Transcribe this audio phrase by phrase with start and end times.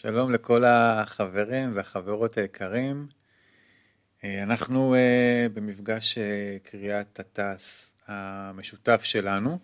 [0.00, 3.06] שלום לכל החברים והחברות היקרים.
[4.24, 9.58] אה, אנחנו אה, במפגש אה, קריאת התעש המשותף שלנו.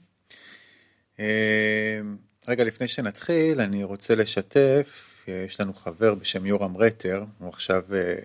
[2.48, 7.82] רגע לפני שנתחיל, אני רוצה לשתף, יש לנו חבר בשם יורם רטר, הוא עכשיו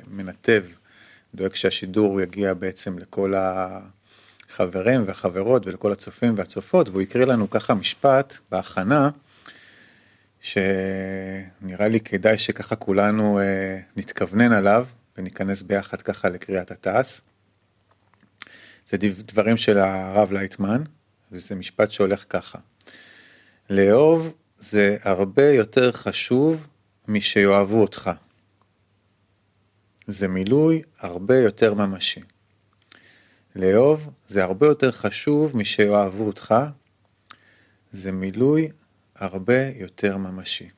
[0.08, 0.66] מנתב,
[1.36, 8.38] דואג שהשידור יגיע בעצם לכל החברים והחברות ולכל הצופים והצופות, והוא הקריא לנו ככה משפט
[8.52, 9.10] בהכנה.
[10.48, 14.88] שנראה לי כדאי שככה כולנו אה, נתכוונן עליו
[15.18, 17.20] וניכנס ביחד ככה לקריאת התעש.
[18.90, 20.84] זה דברים של הרב לייטמן,
[21.32, 22.60] וזה משפט שהולך ככה.
[23.70, 26.68] לאהוב זה הרבה יותר חשוב
[27.08, 28.12] משיאהבו אותך.
[30.08, 32.22] זה מילוי הרבה יותר ממשי.
[33.56, 36.56] לאהוב זה הרבה יותר חשוב משיאהבו אותך.
[37.92, 38.70] זה מילוי
[39.18, 40.70] הרבה יותר ממשי.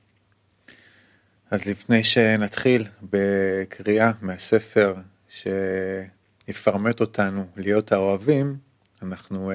[1.52, 4.96] אז לפני שנתחיל בקריאה מהספר
[5.30, 8.58] שיפרמט אותנו להיות האוהבים,
[9.02, 9.54] אנחנו uh,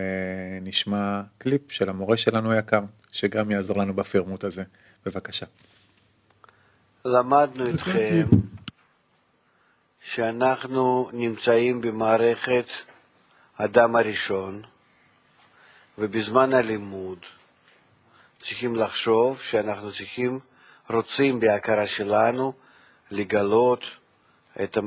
[0.63, 2.81] נשמע קליפ של המורה שלנו היקר,
[3.13, 4.65] שגם יעזור לנו בפרמוט הזה.
[5.07, 5.47] בבקשה.
[7.05, 8.27] למדנו אתכם
[10.01, 12.67] שאנחנו נמצאים במערכת
[13.57, 14.63] אדם הראשון,
[15.99, 17.19] ובזמן הלימוד
[18.45, 20.41] צריכים לחשוב שאנחנו צריכים,
[20.91, 22.53] רוצים בהכרה שלנו
[23.11, 23.85] לגלות
[24.63, 24.79] את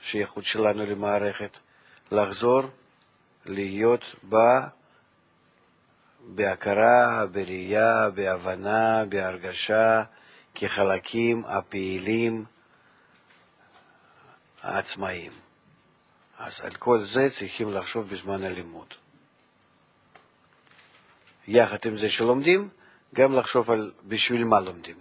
[0.00, 1.58] השייכות שלנו למערכת,
[2.12, 2.62] לחזור
[3.44, 4.68] להיות בה
[6.20, 10.02] בהכרה, בראייה, בהבנה, בהרגשה,
[10.54, 12.44] כחלקים הפעילים
[14.62, 15.32] העצמאיים.
[16.38, 18.94] אז על כל זה צריכים לחשוב בזמן הלימוד.
[21.48, 22.68] יחד עם זה שלומדים,
[23.14, 24.96] גם לחשוב על בשביל מה לומדים,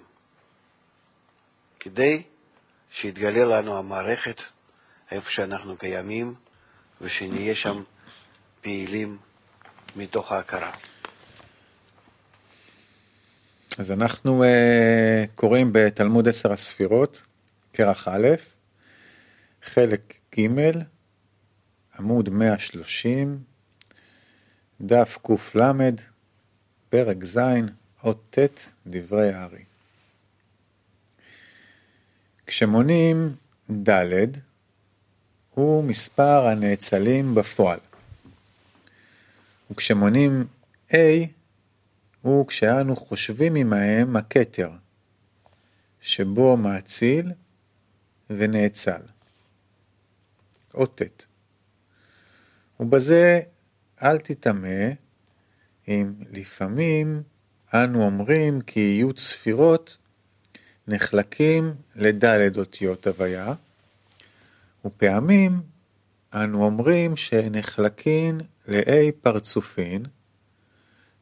[1.80, 2.23] כדי
[2.92, 4.42] שיתגלה לנו המערכת
[5.12, 6.34] איפה שאנחנו קיימים
[7.02, 7.84] ושנהיה שם
[8.62, 9.18] פעילים
[9.96, 10.72] מתוך ההכרה.
[13.78, 14.47] אז אנחנו uh,
[15.35, 17.24] קוראים בתלמוד עשר הספירות,
[17.74, 18.28] כרך א',
[19.63, 20.72] חלק ג',
[22.00, 23.40] עמוד 130,
[24.81, 25.63] דף קל,
[26.90, 27.40] פרק ז',
[28.05, 29.63] אות ט', דברי הארי.
[32.45, 33.35] כשמונים
[33.89, 34.25] ד'
[35.49, 37.79] הוא מספר הנאצלים בפועל.
[39.71, 40.47] וכשמונים
[40.91, 40.95] A
[42.21, 44.72] הוא כשאנו חושבים עמהם הכתר,
[46.01, 47.31] שבו מאציל
[48.29, 49.01] ונאצל.
[50.73, 51.25] אות ט'.
[52.79, 53.41] ובזה
[54.03, 54.87] אל תטמא
[55.87, 57.23] אם לפעמים
[57.84, 59.97] אנו אומרים כי יהיו צפירות
[60.88, 63.53] נחלקים לדלת אותיות הוויה,
[64.86, 65.62] ופעמים
[66.34, 68.38] אנו אומרים שנחלקים
[68.68, 70.06] לאי פרצופין,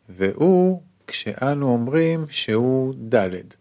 [0.09, 3.55] והוא כשאנו אומרים שהוא דלת.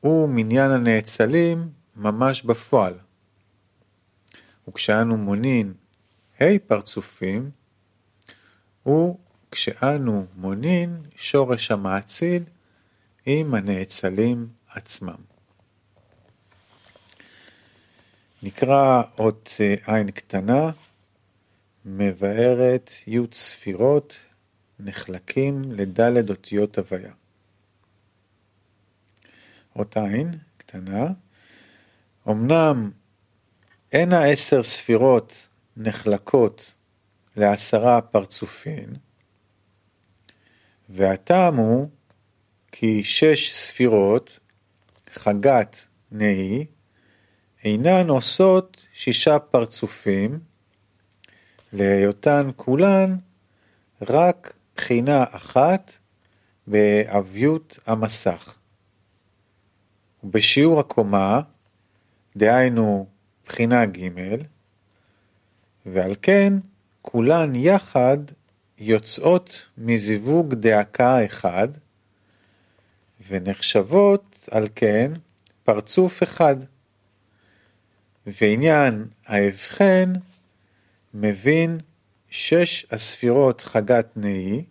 [0.00, 2.94] הוא מניין הנאצלים ממש בפועל.
[4.68, 5.72] וכשאנו מונין
[6.40, 7.50] ה' פרצופים,
[8.82, 9.18] הוא
[9.50, 12.42] כשאנו מונין שורש המאציל
[13.26, 15.16] עם הנאצלים עצמם.
[18.42, 20.70] נקרא אות אה, עין קטנה,
[21.84, 24.18] מבארת י' ספירות
[24.80, 27.12] נחלקים לדלת אותיות הוויה.
[29.76, 31.06] אות עין קטנה,
[32.28, 32.90] אמנם
[33.92, 35.46] אין העשר ספירות
[35.76, 36.74] נחלקות
[37.36, 38.96] לעשרה פרצופין,
[40.88, 41.88] והטעם הוא
[42.72, 44.38] כי שש ספירות,
[45.10, 46.66] חגת נהי,
[47.64, 50.38] אינן עושות שישה פרצופים,
[51.72, 53.16] להיותן כולן
[54.02, 55.98] רק בחינה אחת
[56.66, 58.56] בעביות המסך.
[60.24, 61.40] ובשיעור הקומה,
[62.36, 63.06] דהיינו
[63.46, 64.08] בחינה ג',
[65.86, 66.52] ועל כן
[67.02, 68.18] כולן יחד
[68.78, 71.68] יוצאות מזיווג דאקה אחד,
[73.28, 75.12] ונחשבות על כן
[75.64, 76.56] פרצוף אחד.
[78.26, 80.12] ועניין ההבחן
[81.14, 81.78] מבין
[82.30, 84.64] שש הספירות חגת נהי,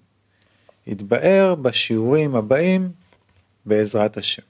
[0.88, 2.92] יתבאר בשיעורים הבאים
[3.66, 4.44] בעזרת השם.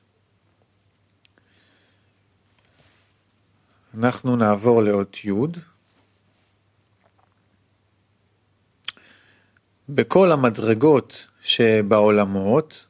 [3.98, 5.31] אנחנו נעבור לאות י'
[9.90, 12.86] בכל המדרגות שבעולמות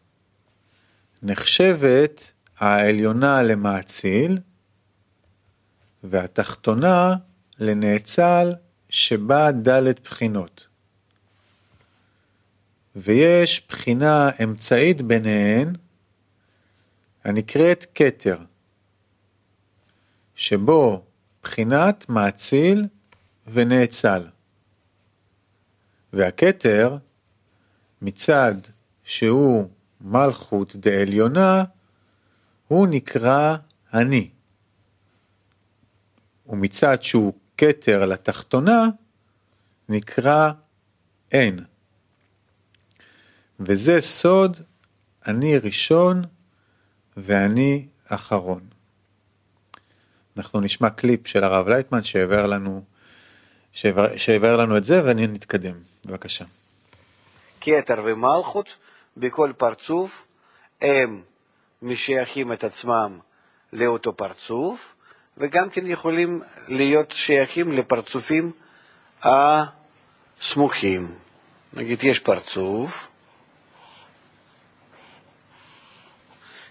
[1.24, 4.38] נחשבת העליונה למאציל,
[6.04, 7.16] והתחתונה
[7.60, 8.54] לנאצל
[8.90, 10.68] שבה ד' בחינות.
[12.96, 15.74] ויש בחינה אמצעית ביניהן,
[17.24, 18.38] הנקראת כתר,
[20.36, 21.04] שבו
[21.44, 22.86] בחינת מאציל
[23.48, 24.35] ונאצל.
[26.16, 26.98] והכתר,
[28.02, 28.56] מצד
[29.04, 29.70] שהוא
[30.02, 31.64] מלכות דעליונה,
[32.68, 33.56] הוא נקרא
[33.94, 34.30] אני.
[36.48, 38.86] ומצד שהוא כתר לתחתונה,
[39.90, 40.52] נקרא
[41.32, 41.60] אין.
[43.60, 44.58] וזה סוד
[45.28, 46.24] אני ראשון
[47.18, 48.68] ואני אחרון.
[50.38, 52.84] אנחנו נשמע קליפ של הרב לייטמן שהעבר לנו,
[54.18, 55.76] שהעבר לנו את זה ואני נתקדם.
[56.06, 56.46] בבקשה.
[57.62, 58.70] כתר ומלכות
[59.18, 60.24] בכל פרצוף
[60.82, 61.22] הם
[61.82, 63.20] משייכים את עצמם
[63.74, 64.96] לאותו פרצוף,
[65.38, 68.52] וגם כן יכולים להיות שייכים לפרצופים
[69.24, 71.16] הסמוכים.
[71.74, 73.08] נגיד, יש פרצוף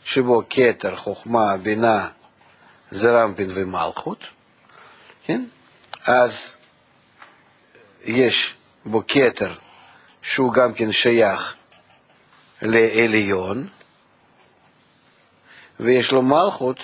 [0.05, 2.09] שבו כתר, חוכמה, בינה,
[2.91, 4.19] זרמפין ומלכות,
[5.25, 5.45] כן?
[6.05, 6.55] אז
[8.05, 8.55] יש
[8.85, 9.55] בו כתר
[10.23, 11.55] שהוא גם כן שייך
[12.62, 13.69] לעליון,
[15.81, 16.79] ויש לו מלכות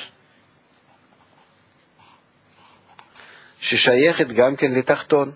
[3.61, 5.33] ששייכת גם כן לתחתון.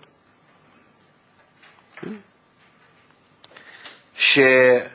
[4.15, 4.87] שאני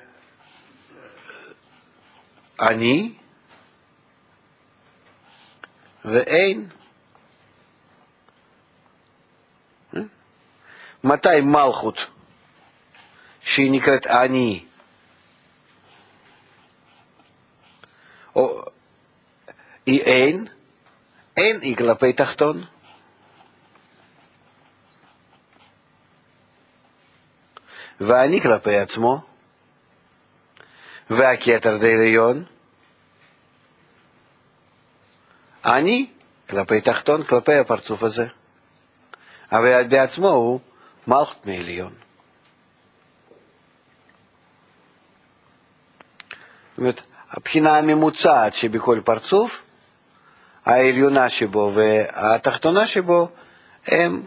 [6.05, 6.80] ואין.
[11.05, 12.07] מתי מלכות,
[13.41, 14.65] שהיא נקראת אני,
[18.37, 18.63] או
[19.87, 20.47] היא אין,
[21.37, 22.65] אין היא כלפי תחתון.
[28.01, 29.25] ואני כלפי עצמו,
[31.11, 32.45] והכתר דעליון,
[35.65, 36.07] אני
[36.51, 38.27] כלפי תחתון, כלפי הפרצוף הזה.
[39.53, 40.61] אבל בעצמו הוא
[41.07, 41.93] מלכות מעליון.
[46.71, 49.63] זאת אומרת, הבחינה הממוצעת שבכל פרצוף,
[50.65, 53.29] העליונה שבו והתחתונה שבו,
[53.87, 54.23] הם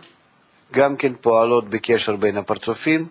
[0.72, 3.08] גם כן פועלות בקשר בין הפרצופים,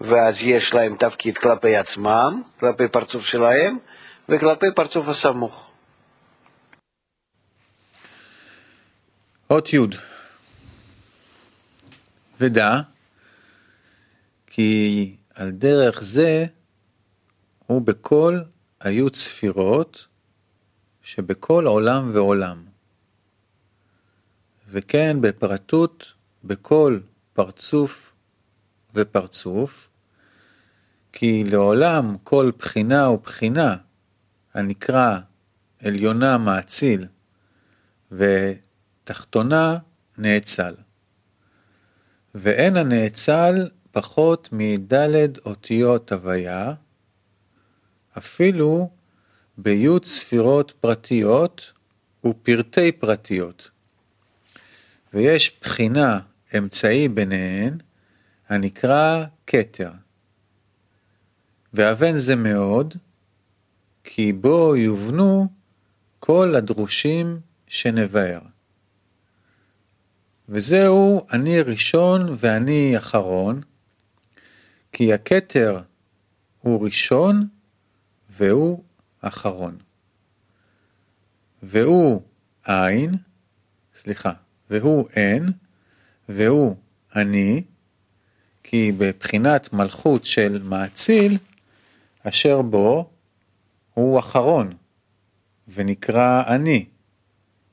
[0.00, 3.78] ואז יש להם תפקיד כלפי עצמם, כלפי פרצוף שלהם,
[4.28, 5.70] וכלפי פרצוף הסמוך.
[9.50, 9.78] אות י'
[12.40, 12.91] ודע
[14.54, 16.46] כי על דרך זה
[17.66, 18.40] הוא בכל
[18.80, 20.06] היו צפירות
[21.02, 22.64] שבכל עולם ועולם.
[24.68, 26.12] וכן בפרטות
[26.44, 27.00] בכל
[27.32, 28.14] פרצוף
[28.94, 29.88] ופרצוף,
[31.12, 33.76] כי לעולם כל בחינה ובחינה
[34.54, 35.18] הנקרא
[35.82, 37.06] עליונה מאציל
[38.12, 39.78] ותחתונה
[40.18, 40.74] נאצל.
[42.34, 46.74] ואין הנאצל פחות מדלת אותיות הוויה,
[48.18, 48.90] אפילו
[49.58, 51.72] בי' ספירות פרטיות
[52.24, 53.70] ופרטי פרטיות.
[55.14, 56.20] ויש בחינה
[56.58, 57.78] אמצעי ביניהן,
[58.48, 59.90] הנקרא כתר.
[61.74, 62.94] ואבן זה מאוד,
[64.04, 65.48] כי בו יובנו
[66.18, 68.40] כל הדרושים שנבער.
[70.48, 73.60] וזהו אני ראשון ואני אחרון,
[74.92, 75.80] כי הכתר
[76.58, 77.48] הוא ראשון
[78.30, 78.82] והוא
[79.20, 79.78] אחרון.
[81.62, 82.22] והוא
[82.68, 83.10] אין,
[83.96, 84.32] סליחה,
[84.70, 85.46] והוא אין,
[86.28, 86.76] והוא
[87.16, 87.62] אני,
[88.62, 91.38] כי בבחינת מלכות של מאציל,
[92.22, 93.10] אשר בו
[93.94, 94.76] הוא אחרון,
[95.68, 96.84] ונקרא אני,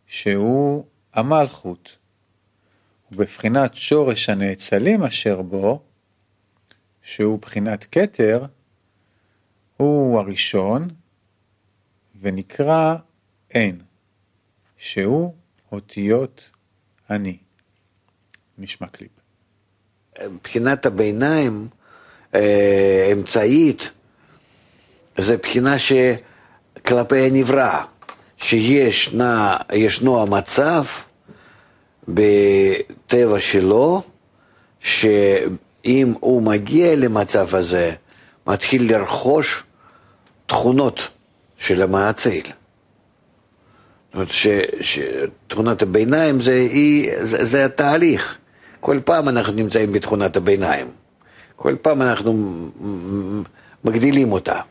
[0.08, 1.96] שהוא המלכות.
[3.12, 5.84] ובבחינת שורש הנאצלים אשר בו,
[7.10, 8.46] שהוא בחינת כתר,
[9.78, 10.88] הוא הראשון,
[12.22, 12.96] ונקרא
[13.51, 13.82] אין,
[14.78, 15.34] שהוא
[15.72, 16.50] אותיות
[17.10, 17.38] אני.
[18.58, 19.12] נשמע קליפ.
[20.24, 21.68] מבחינת הביניים,
[22.36, 23.89] אה, אמצעית,
[25.18, 27.84] זה בחינה שכלפי הנברא,
[28.38, 30.84] שישנו המצב
[32.08, 34.04] בטבע שלו,
[35.83, 37.91] שאם הוא מגיע למצב הזה,
[38.48, 39.63] מתחיל לרכוש
[40.45, 41.07] תכונות
[41.57, 42.43] של המעציל.
[42.45, 44.29] זאת אומרת
[44.81, 48.38] שתכונת הביניים זה, היא, זה, זה התהליך.
[48.79, 50.88] כל פעם אנחנו נמצאים בתכונת הביניים.
[51.55, 52.53] כל פעם אנחנו
[53.83, 54.62] מגדילים אותה.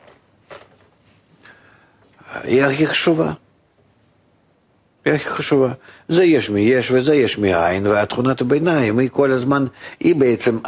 [2.43, 3.33] היא הכי חשובה.
[5.05, 5.73] היא חשובה.
[6.09, 9.67] זה יש מיש וזה יש מאין, והתכונת הביניים היא כל הזמן,
[10.01, 10.59] היא בעצם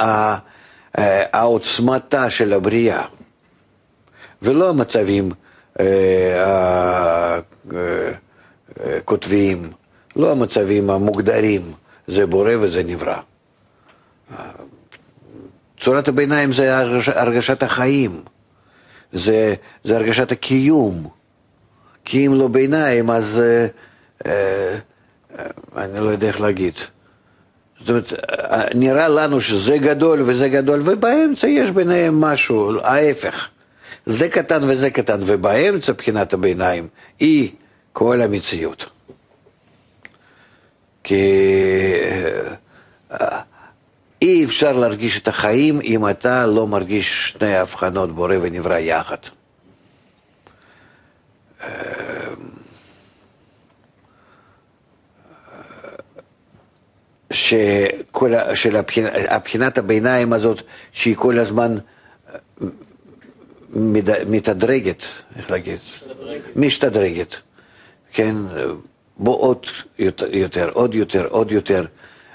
[1.33, 3.05] העוצמתה של הבריאה.
[4.43, 5.33] ולא המצבים
[8.97, 9.71] הכותביים,
[10.17, 11.63] לא המצבים המוגדרים,
[12.07, 13.17] זה בורא וזה נברא.
[15.81, 18.23] צורת הביניים זה הרגשת החיים,
[19.13, 21.09] זה, זה הרגשת הקיום.
[22.05, 23.67] כי אם לא ביניים, אז אה, אה,
[25.77, 26.75] אני לא יודע איך להגיד.
[27.81, 28.13] זאת אומרת,
[28.75, 33.49] נראה לנו שזה גדול וזה גדול, ובאמצע יש ביניהם משהו, ההפך.
[34.07, 36.89] זה קטן וזה קטן, ובאמצע, בחינת הביניים,
[37.21, 37.51] היא
[37.93, 38.87] כל המציאות.
[41.05, 41.25] כי
[43.13, 43.41] אה,
[44.23, 49.17] אי אפשר להרגיש את החיים אם אתה לא מרגיש שני הבחנות בורא ונברא יחד.
[57.31, 61.77] שכל, של הבחינת, הבחינת הביניים הזאת, שהיא כל הזמן
[64.27, 65.03] מתדרגת,
[65.37, 65.79] איך להגיד?
[66.57, 67.37] משתדרגת,
[68.13, 68.35] כן,
[69.17, 69.67] בוא עוד
[70.33, 71.85] יותר, עוד יותר, עוד יותר,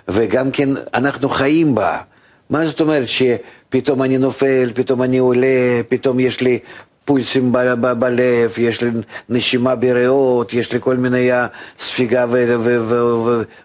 [0.07, 2.01] וגם כן אנחנו חיים בה.
[2.49, 6.59] מה זאת אומרת שפתאום אני נופל, פתאום אני עולה, פתאום יש לי
[7.05, 8.89] פולסים ב- ב- בלב, יש לי
[9.29, 11.29] נשימה בריאות, יש לי כל מיני
[11.79, 12.25] ספיגה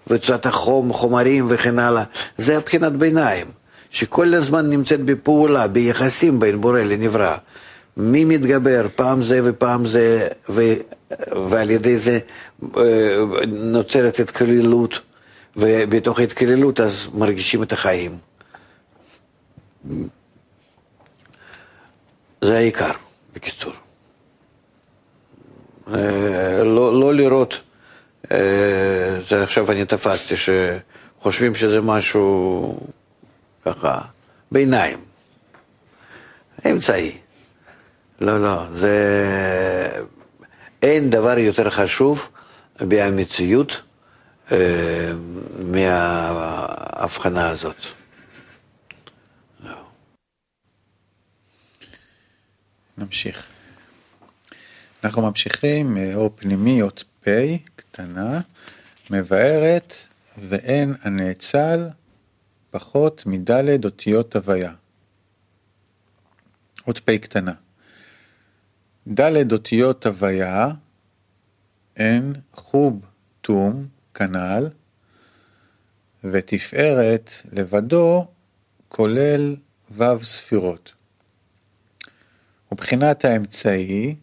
[0.06, 2.04] וצאת החום, חומרים וכן הלאה.
[2.38, 3.46] זה הבחינת ביניים,
[3.90, 7.36] שכל הזמן נמצאת בפעולה, ביחסים בין בורא לנברא.
[7.96, 10.62] מי מתגבר, פעם זה ופעם זה, ו,
[11.48, 12.18] ועל ידי זה
[12.76, 12.82] אה,
[13.46, 15.00] נוצרת התקללות,
[15.56, 18.18] ובתוך ההתקללות אז מרגישים את החיים.
[22.44, 22.90] זה העיקר.
[23.40, 23.72] בקיצור.
[25.94, 27.60] אה, לא, לא לראות,
[28.32, 28.38] אה,
[29.28, 32.80] זה עכשיו אני תפסתי, שחושבים שזה משהו
[33.64, 34.00] ככה,
[34.52, 34.98] ביניים,
[36.70, 37.18] אמצעי.
[38.20, 40.02] לא, לא, זה...
[40.82, 42.28] אין דבר יותר חשוב
[42.80, 43.80] במציאות
[44.52, 44.58] אה,
[45.64, 47.76] מההבחנה הזאת.
[53.00, 53.46] נמשיך.
[55.04, 57.28] אנחנו ממשיכים, אור פנימי, אות פ'
[57.76, 58.40] קטנה,
[59.10, 59.94] מבארת
[60.38, 61.88] ואין הנאצל
[62.70, 64.72] פחות מדלת אותיות הוויה.
[66.86, 67.52] אות פ' קטנה.
[69.06, 70.68] דלת אותיות הוויה
[71.96, 73.06] הן חוב
[73.40, 74.68] תום כנ"ל,
[76.24, 78.26] ותפארת לבדו
[78.88, 79.56] כולל
[79.90, 80.99] ו' ספירות.
[82.72, 84.16] ובחינת האמצעי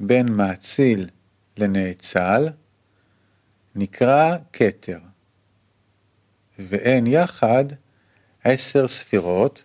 [0.00, 1.08] בין מאציל
[1.56, 2.48] לנאצל
[3.74, 4.98] נקרא כתר,
[6.58, 7.64] ואין יחד
[8.44, 9.64] עשר ספירות,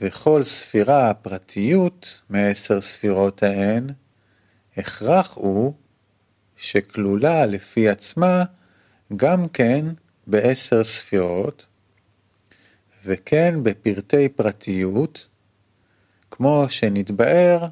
[0.00, 3.86] וכל ספירה הפרטיות מעשר ספירות ההן,
[4.76, 5.74] הכרח הוא
[6.56, 8.44] שכלולה לפי עצמה
[9.16, 9.86] גם כן
[10.26, 11.66] בעשר ספירות,
[13.04, 15.28] וכן בפרטי פרטיות,
[16.34, 17.66] כמו שנתבאר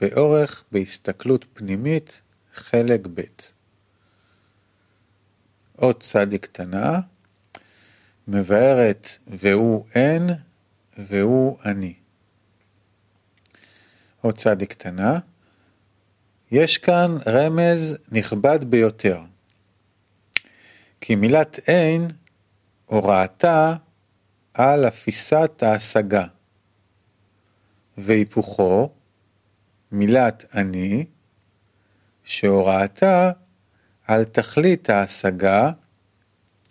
[0.00, 2.20] באורך בהסתכלות פנימית
[2.54, 3.20] חלק ב'.
[5.76, 7.00] עוד צדיק קטנה,
[8.28, 10.30] מבארת והוא אין
[10.98, 11.94] והוא אני.
[14.20, 15.18] עוד צדיק קטנה,
[16.50, 19.20] יש כאן רמז נכבד ביותר.
[21.00, 22.08] כי מילת אין
[22.86, 23.74] הוראתה
[24.54, 26.26] על אפיסת ההשגה.
[27.98, 28.90] והיפוכו,
[29.92, 31.04] מילת אני,
[32.24, 33.32] שהוראתה
[34.06, 35.70] על תכלית ההשגה,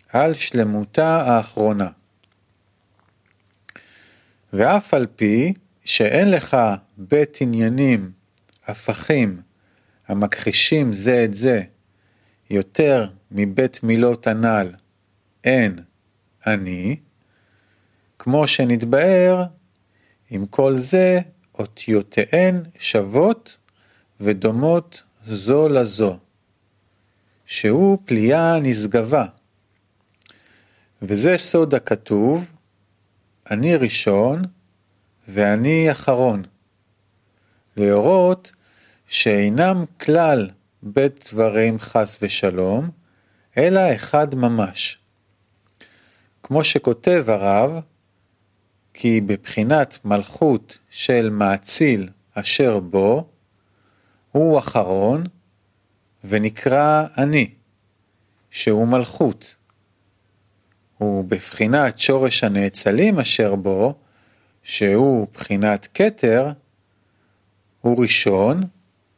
[0.08, 1.88] על שלמותה האחרונה.
[4.52, 5.54] ואף על פי
[5.84, 6.56] שאין לך
[6.96, 8.12] בית עניינים
[8.66, 9.40] הפכים
[10.08, 11.62] המכחישים זה את זה
[12.50, 14.74] יותר מבית מילות הנ"ל
[15.44, 15.78] אין
[16.46, 16.96] אני,
[18.18, 19.44] כמו שנתבאר
[20.34, 21.20] עם כל זה,
[21.58, 23.56] אותיותיהן שוות
[24.20, 26.18] ודומות זו לזו,
[27.46, 29.24] שהוא פליאה נשגבה.
[31.02, 32.52] וזה סוד הכתוב,
[33.50, 34.42] אני ראשון
[35.28, 36.42] ואני אחרון,
[37.76, 38.52] להורות
[39.08, 40.50] שאינם כלל
[40.82, 42.90] בית דברים חס ושלום,
[43.56, 44.98] אלא אחד ממש.
[46.42, 47.80] כמו שכותב הרב,
[48.94, 53.28] כי בבחינת מלכות של מאציל אשר בו,
[54.32, 55.24] הוא אחרון,
[56.24, 57.50] ונקרא אני,
[58.50, 59.54] שהוא מלכות.
[61.00, 63.94] ובבחינת שורש הנאצלים אשר בו,
[64.62, 66.52] שהוא בחינת כתר,
[67.80, 68.62] הוא ראשון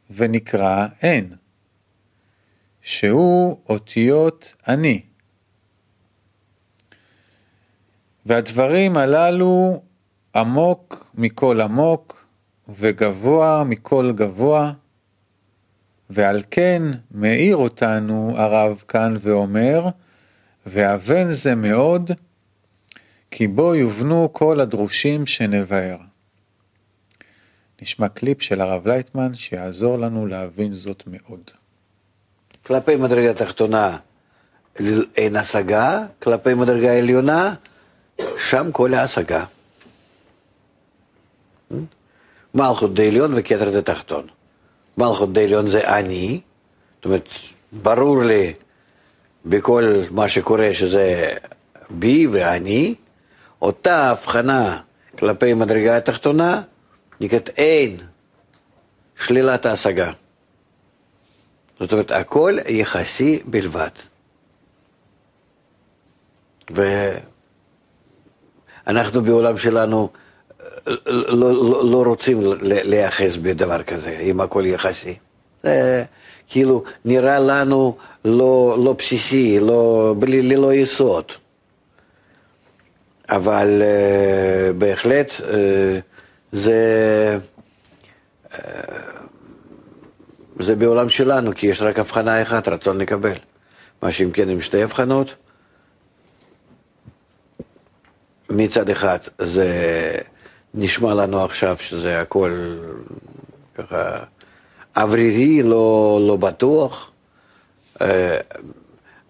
[0.09, 1.33] ונקרא אין,
[2.81, 5.06] שהוא אותיות אני.
[8.27, 9.81] והדברים הללו
[10.35, 12.25] עמוק מכל עמוק
[12.69, 14.71] וגבוה מכל גבוה,
[16.09, 19.85] ועל כן מאיר אותנו הרב כאן ואומר,
[20.65, 22.11] ואבן זה מאוד,
[23.31, 25.97] כי בו יובנו כל הדרושים שנבער.
[27.81, 31.51] נשמע קליפ של הרב לייטמן שיעזור לנו להבין זאת מאוד.
[32.65, 33.97] כלפי מדרגה תחתונה
[35.15, 37.55] אין השגה, כלפי מדרגה עליונה,
[38.37, 39.45] שם כל ההשגה.
[42.53, 44.27] מלכות דעליון וכתר דתחתון.
[44.97, 46.41] מלכות דעליון זה אני,
[46.95, 47.29] זאת אומרת,
[47.71, 48.53] ברור לי
[49.45, 51.33] בכל מה שקורה שזה
[51.89, 52.95] בי ואני,
[53.61, 54.81] אותה הבחנה
[55.17, 56.61] כלפי מדרגה התחתונה
[57.21, 57.97] נקראת אין,
[59.25, 60.11] שלילת ההשגה.
[61.79, 63.89] זאת אומרת, הכל יחסי בלבד.
[68.87, 70.09] ואנחנו בעולם שלנו
[70.87, 75.15] לא, לא, לא רוצים להיאחז בדבר כזה, אם הכל יחסי.
[75.63, 76.03] זה
[76.47, 81.23] כאילו נראה לנו לא, לא בסיסי, לא, בלי, ללא יסוד.
[83.29, 85.43] אבל uh, בהחלט uh,
[86.51, 87.37] זה,
[88.51, 88.57] uh,
[90.59, 93.37] זה בעולם שלנו, כי יש רק הבחנה אחת, רצון לקבל.
[94.01, 95.35] מה שאם כן עם שתי הבחנות,
[98.49, 99.67] מצד אחד זה
[100.73, 102.77] נשמע לנו עכשיו שזה הכל
[103.75, 104.17] ככה
[104.97, 107.11] אוורירי, לא, לא בטוח,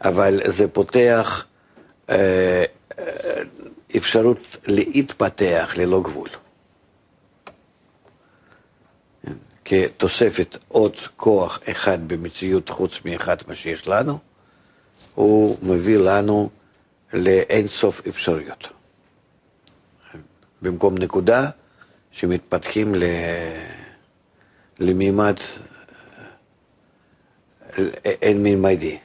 [0.01, 1.45] אבל זה פותח
[3.97, 6.29] אפשרות להתפתח ללא גבול.
[9.65, 14.17] כתוספת עוד כוח אחד במציאות חוץ מאחד מה שיש לנו,
[15.15, 16.49] הוא מביא לנו
[17.13, 18.76] לאין סוף אפשרויות.
[20.61, 21.49] במקום נקודה
[22.11, 22.95] שמתפתחים
[24.79, 25.35] למימד
[28.05, 28.97] אין מימדי,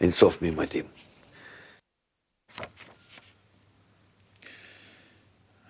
[0.00, 0.84] אין סוף מימדים.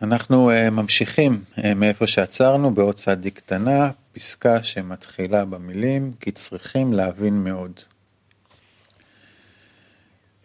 [0.02, 7.44] אנחנו uh, ממשיכים uh, מאיפה שעצרנו בעוד צדיק קטנה, פסקה שמתחילה במילים כי צריכים להבין
[7.44, 7.80] מאוד.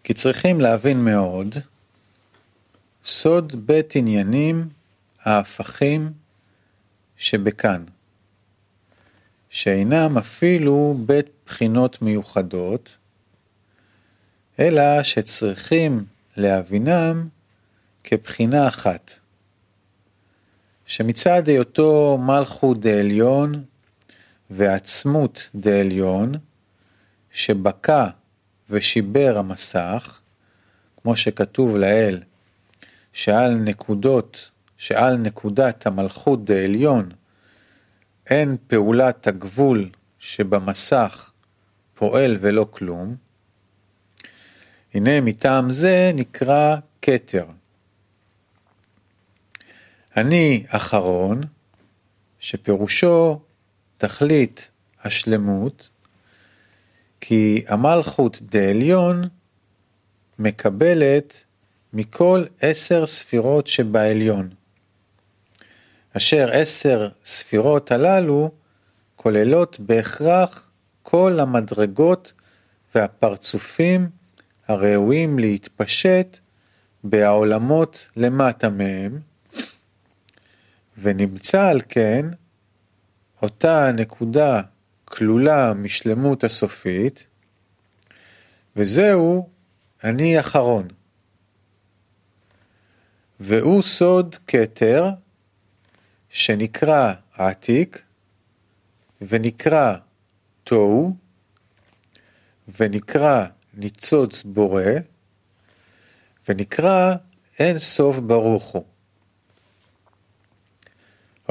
[0.04, 1.56] כי צריכים להבין מאוד
[3.04, 4.70] סוד בית עניינים
[5.22, 6.12] ההפכים
[7.18, 7.84] שבכאן,
[9.50, 12.98] שאינם אפילו בית בחינות מיוחדות,
[14.60, 16.06] אלא שצריכים
[16.38, 17.28] להבינם
[18.04, 19.12] כבחינה אחת.
[20.86, 23.64] שמצד היותו מלכות דעליון
[24.50, 26.32] ועצמות דעליון,
[27.32, 28.08] שבקע
[28.70, 30.20] ושיבר המסך,
[30.98, 32.20] כמו שכתוב לאל,
[33.14, 37.10] שעל נקודות, שעל נקודת המלכות דעליון,
[38.30, 41.32] אין פעולת הגבול שבמסך
[41.94, 43.16] פועל ולא כלום,
[44.94, 47.46] הנה מטעם זה נקרא כתר.
[50.18, 51.42] אני אחרון,
[52.40, 53.42] שפירושו
[53.98, 54.70] תכלית
[55.04, 55.90] השלמות,
[57.22, 59.24] כי המלכות דעליון
[60.40, 61.44] מקבלת
[61.94, 64.50] מכל עשר ספירות שבעליון,
[66.18, 68.52] אשר עשר ספירות הללו
[69.16, 72.34] כוללות בהכרח כל המדרגות
[72.96, 74.10] והפרצופים
[74.68, 76.38] הראויים להתפשט
[77.04, 79.20] בעולמות למטה מהם,
[80.98, 82.26] ונמצא על כן
[83.42, 84.62] אותה נקודה
[85.06, 87.28] כלולה משלמות הסופית,
[88.76, 89.50] וזהו
[90.04, 90.88] אני אחרון.
[93.46, 95.10] והוא סוד כתר
[96.30, 98.02] שנקרא עתיק
[99.22, 99.96] ונקרא
[100.64, 101.16] תוהו
[102.80, 104.84] ונקרא ניצוץ בורא
[106.50, 107.16] ונקרא
[107.60, 108.86] אין סוף ברוך הוא.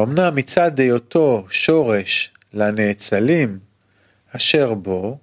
[0.00, 3.58] אמנם מצד היותו שורש לנאצלים
[4.36, 5.18] אשר בו,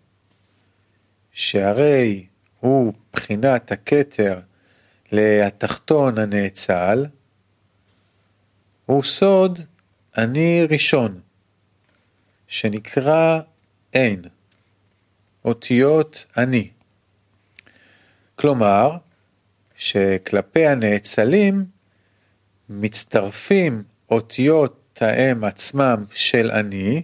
[1.31, 2.25] שהרי
[2.59, 4.39] הוא בחינת הכתר
[5.11, 7.05] להתחתון הנאצל,
[8.85, 9.59] הוא סוד
[10.17, 11.19] אני ראשון,
[12.47, 13.39] שנקרא
[13.93, 14.21] אין,
[15.45, 16.69] אותיות אני.
[18.35, 18.97] כלומר,
[19.75, 21.65] שכלפי הנאצלים
[22.69, 27.01] מצטרפים אותיות האם עצמם של אני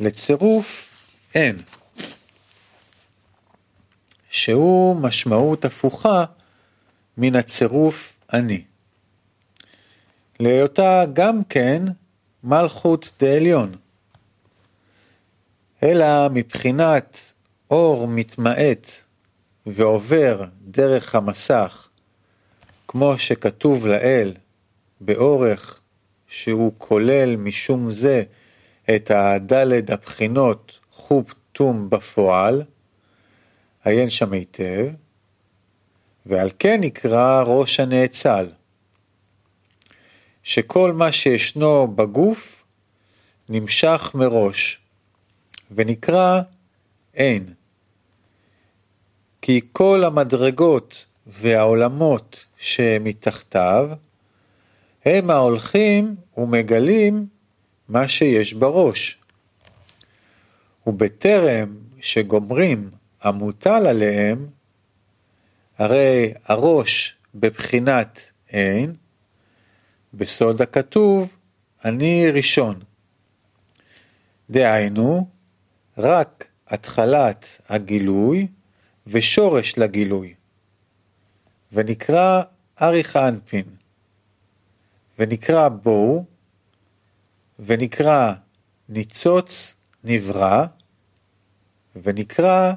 [0.00, 0.90] לצירוף
[1.34, 1.56] אין,
[4.30, 6.24] שהוא משמעות הפוכה
[7.18, 8.64] מן הצירוף אני.
[10.40, 11.82] להיותה גם כן
[12.44, 13.74] מלכות דעליון,
[15.82, 17.32] אלא מבחינת
[17.70, 18.90] אור מתמעט
[19.66, 21.88] ועובר דרך המסך,
[22.88, 24.32] כמו שכתוב לאל,
[25.00, 25.80] באורך
[26.28, 28.22] שהוא כולל משום זה
[28.94, 32.62] את הדלת הבחינות חוב תום בפועל,
[33.84, 34.86] עיין שם היטב,
[36.26, 38.46] ועל כן נקרא ראש הנאצל,
[40.42, 42.64] שכל מה שישנו בגוף
[43.48, 44.80] נמשך מראש,
[45.70, 46.40] ונקרא
[47.14, 47.54] אין.
[49.42, 53.90] כי כל המדרגות והעולמות שמתחתיו,
[55.04, 57.26] הם ההולכים ומגלים
[57.88, 59.18] מה שיש בראש.
[60.86, 62.90] ובטרם שגומרים
[63.22, 64.46] המוטל עליהם,
[65.78, 68.94] הרי הראש בבחינת אין,
[70.14, 71.36] בסוד הכתוב,
[71.84, 72.80] אני ראשון.
[74.50, 75.28] דהיינו,
[75.98, 78.46] רק התחלת הגילוי
[79.06, 80.34] ושורש לגילוי,
[81.72, 82.42] ונקרא
[82.82, 83.66] אריך אנפין,
[85.18, 86.24] ונקרא בואו,
[87.58, 88.32] ונקרא
[88.88, 90.66] ניצוץ נברא,
[92.02, 92.72] ונקרא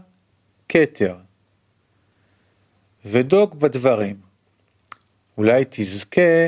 [0.70, 1.27] כתר.
[3.10, 4.16] ודוק בדברים,
[5.38, 6.48] אולי תזכה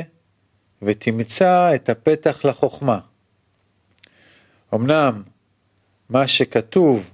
[0.82, 3.00] ותמצא את הפתח לחוכמה.
[4.74, 5.22] אמנם
[6.08, 7.10] מה שכתוב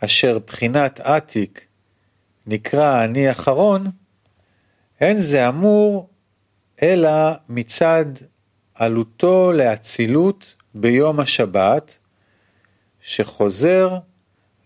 [0.00, 1.66] אשר בחינת עתיק
[2.46, 3.90] נקרא אני אחרון,
[5.00, 6.08] אין זה אמור
[6.82, 7.10] אלא
[7.48, 8.06] מצד
[8.74, 11.98] עלותו לאצילות ביום השבת,
[13.02, 13.98] שחוזר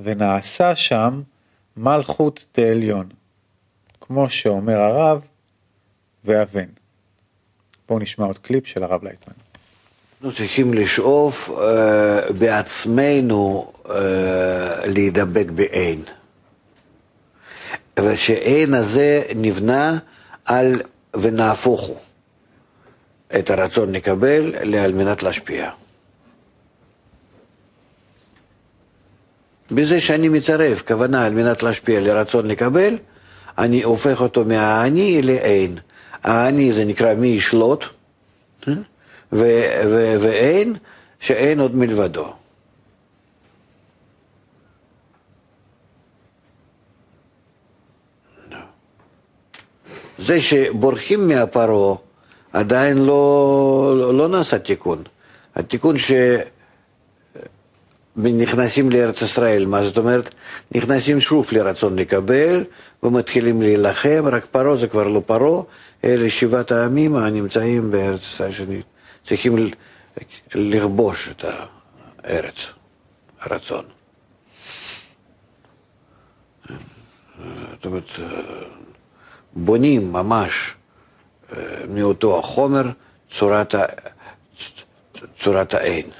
[0.01, 1.23] ונעשה שם
[1.77, 3.09] מלכות דעליון,
[4.07, 5.27] כמו שאומר הרב
[6.25, 6.69] ואבן.
[7.89, 9.35] בואו נשמע עוד קליפ של הרב לייטמן.
[10.15, 13.89] אנחנו צריכים לשאוף uh, בעצמנו uh,
[14.85, 16.03] להידבק בעין.
[18.01, 19.99] ושעין הזה נבנה
[20.45, 20.83] על
[21.15, 21.97] ונהפוך הוא.
[23.39, 25.71] את הרצון נקבל על מנת להשפיע.
[29.71, 32.99] בזה שאני מצרף כוונה על מנת להשפיע לרצון לקבל,
[33.59, 35.79] אני הופך אותו מהאני לאין.
[36.23, 37.85] האני זה נקרא מי ישלוט,
[38.69, 38.73] אה?
[39.33, 40.75] ואין,
[41.21, 42.33] שאין עוד מלבדו.
[50.19, 51.97] זה שבורחים מהפרעה
[52.53, 55.03] עדיין לא, לא, לא נעשה תיקון.
[55.57, 55.97] התיקון
[58.23, 60.35] שנכנסים לארץ ישראל, מה זאת אומרת?
[60.75, 62.65] נכנסים שוב לרצון לקבל
[63.03, 65.63] ומתחילים להילחם, רק פרעה זה כבר לא פרעה,
[66.05, 68.51] אלה שבעת העמים הנמצאים בארץ ישראל
[69.25, 69.57] שצריכים
[70.55, 71.45] לכבוש את
[72.25, 72.67] הארץ,
[73.41, 73.85] הרצון.
[77.71, 78.11] זאת אומרת,
[79.57, 80.75] בונים ממש
[81.53, 82.83] אה, מאותו החומר
[83.31, 83.75] צורת.
[85.39, 86.11] צורת האין.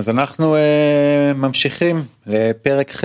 [0.00, 3.04] אז אנחנו uh, ממשיכים לפרק ח',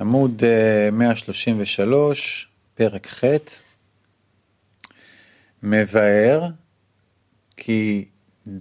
[0.00, 3.24] עמוד uh, 133, פרק ח',
[5.62, 6.48] מבאר
[7.56, 8.04] כי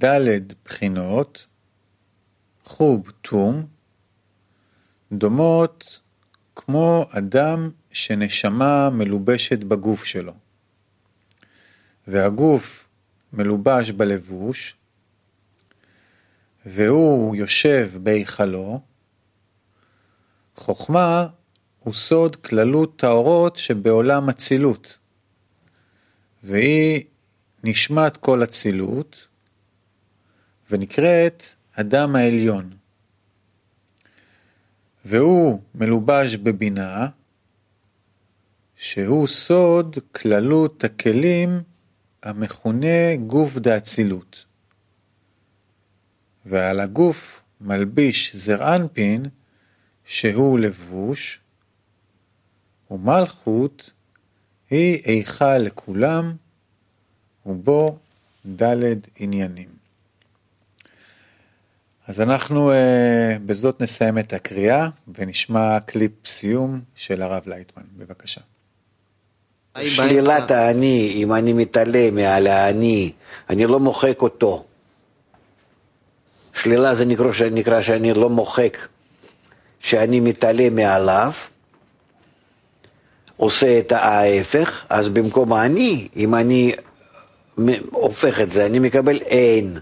[0.04, 1.46] ד' בחינות,
[2.66, 3.66] חוב תום,
[5.12, 6.00] דומות
[6.56, 10.34] כמו אדם שנשמה מלובשת בגוף שלו,
[12.08, 12.88] והגוף
[13.34, 14.76] מלובש בלבוש,
[16.66, 18.80] והוא יושב בהיכלו,
[20.56, 21.28] חוכמה
[21.80, 24.98] הוא סוד כללות טהורות שבעולם אצילות,
[26.44, 27.04] והיא
[27.64, 29.28] נשמת כל אצילות,
[30.72, 31.44] ונקראת
[31.74, 32.70] אדם העליון.
[35.06, 37.08] והוא מלובש בבינה,
[38.76, 41.62] שהוא סוד כללות הכלים
[42.24, 44.51] המכונה גוף דאצילות.
[46.46, 49.26] ועל הגוף מלביש זרענפין
[50.06, 51.40] שהוא לבוש,
[52.92, 53.92] ומלכות
[54.70, 56.36] היא איכה לכולם,
[57.46, 57.98] ובו
[58.62, 59.70] ד' עניינים.
[62.08, 62.74] אז אנחנו uh,
[63.46, 68.42] בזאת נסיים את הקריאה ונשמע קליפ סיום של הרב לייטמן, בבקשה.
[69.82, 73.12] שלילת האני, אם אני מתעלה מעל האני,
[73.50, 74.66] אני לא מוחק אותו.
[76.54, 78.78] שלילה זה נקרא, נקרא שאני לא מוחק,
[79.80, 81.32] שאני מתעלה מעליו,
[83.38, 86.72] עושה את ההפך, אז במקום האני, אם אני
[87.92, 89.78] הופך את זה, אני מקבל אין.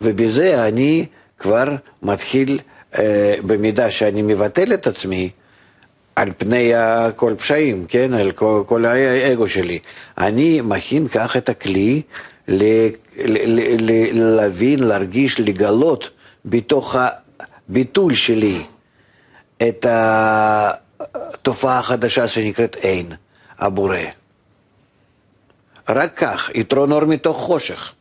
[0.00, 1.06] ובזה אני
[1.38, 1.64] כבר
[2.02, 2.58] מתחיל,
[2.98, 5.30] אה, במידה שאני מבטל את עצמי,
[6.16, 6.72] על פני
[7.16, 9.78] כל פשעים, כן, על כל, כל האגו שלי.
[10.18, 12.02] אני מכין כך את הכלי
[14.12, 16.10] להבין, להרגיש, לגלות
[16.44, 16.96] בתוך
[17.68, 18.62] הביטול שלי
[19.62, 23.12] את התופעה החדשה שנקראת אין,
[23.58, 23.98] הבורא.
[25.88, 27.92] רק כך, יתרון אור מתוך חושך.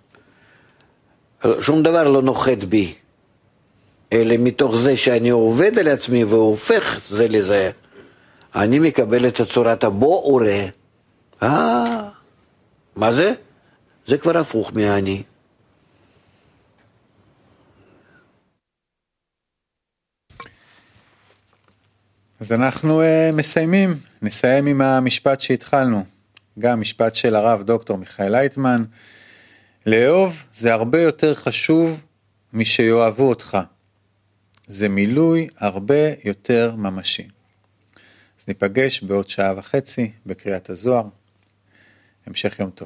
[1.62, 2.94] שום דבר לא נוחת בי,
[4.14, 7.72] אלא מתוך זה שאני עובד על עצמי והופך זה לזה.
[8.56, 10.68] אני מקבל את צורת הבוא וראה.
[11.44, 12.10] אה,
[12.96, 13.34] מה זה?
[14.08, 15.24] זה כבר הפוך מהאני.
[22.40, 26.06] אז אנחנו uh, מסיימים, נסיים עם המשפט שהתחלנו,
[26.60, 28.84] גם משפט של הרב דוקטור מיכאל לייטמן,
[29.86, 32.04] לאהוב זה הרבה יותר חשוב
[32.54, 33.58] משיאהבו אותך,
[34.68, 37.28] זה מילוי הרבה יותר ממשי.
[38.48, 41.08] ניפגש בעוד שעה וחצי בקריאת הזוהר.
[42.26, 42.84] המשך יום טוב.